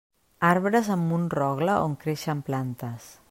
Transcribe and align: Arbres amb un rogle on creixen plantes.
Arbres 0.51 0.89
amb 0.95 1.13
un 1.17 1.27
rogle 1.35 1.77
on 1.89 1.95
creixen 2.05 2.45
plantes. 2.51 3.15